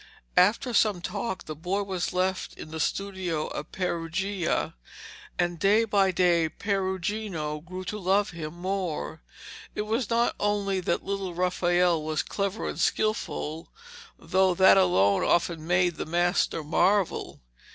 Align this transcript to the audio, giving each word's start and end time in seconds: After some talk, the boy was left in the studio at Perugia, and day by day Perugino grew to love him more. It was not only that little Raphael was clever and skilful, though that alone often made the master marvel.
After 0.37 0.73
some 0.73 0.99
talk, 0.99 1.45
the 1.45 1.55
boy 1.55 1.83
was 1.83 2.11
left 2.11 2.55
in 2.57 2.71
the 2.71 2.79
studio 2.79 3.55
at 3.55 3.71
Perugia, 3.71 4.73
and 5.37 5.59
day 5.59 5.83
by 5.83 6.09
day 6.09 6.49
Perugino 6.49 7.59
grew 7.59 7.83
to 7.83 7.99
love 7.99 8.31
him 8.31 8.55
more. 8.55 9.21
It 9.75 9.83
was 9.83 10.09
not 10.09 10.33
only 10.39 10.79
that 10.79 11.05
little 11.05 11.35
Raphael 11.35 12.01
was 12.01 12.23
clever 12.23 12.67
and 12.67 12.79
skilful, 12.79 13.71
though 14.17 14.55
that 14.55 14.75
alone 14.75 15.21
often 15.23 15.67
made 15.67 15.97
the 15.97 16.07
master 16.07 16.63
marvel. 16.63 17.39